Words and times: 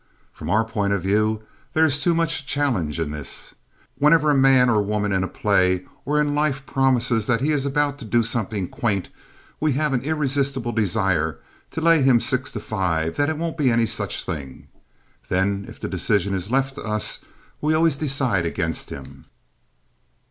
From 0.33 0.49
our 0.49 0.65
point 0.65 0.93
of 0.93 1.03
view 1.03 1.43
there 1.73 1.85
is 1.85 1.99
too 2.01 2.15
much 2.15 2.47
challenge 2.47 2.99
in 2.99 3.11
this. 3.11 3.53
Whenever 3.99 4.31
a 4.31 4.35
man 4.35 4.67
or 4.67 4.81
woman 4.81 5.11
in 5.11 5.23
a 5.23 5.27
play 5.27 5.85
or 6.05 6.17
in 6.19 6.33
life 6.33 6.65
promises 6.65 7.27
that 7.27 7.39
he 7.39 7.51
is 7.51 7.67
about 7.67 7.99
to 7.99 8.05
do 8.05 8.23
something 8.23 8.67
quaint 8.67 9.09
we 9.59 9.73
have 9.73 9.93
an 9.93 10.01
irresistible 10.01 10.71
desire 10.71 11.39
to 11.69 11.81
lay 11.81 12.01
him 12.01 12.19
6 12.19 12.51
to 12.53 12.59
5 12.59 13.15
that 13.15 13.29
it 13.29 13.37
won't 13.37 13.59
be 13.59 13.69
any 13.69 13.85
such 13.85 14.25
thing. 14.25 14.69
Then 15.29 15.65
if 15.69 15.79
the 15.79 15.87
decision 15.87 16.33
is 16.33 16.49
left 16.49 16.73
to 16.77 16.81
us 16.83 17.19
we 17.61 17.75
always 17.75 17.95
decide 17.95 18.47
against 18.47 18.89
him. 18.89 19.25